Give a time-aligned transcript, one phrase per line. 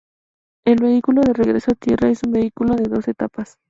[0.65, 3.59] El Vehículo de Regreso a Tierra es un vehículo de dos etapas.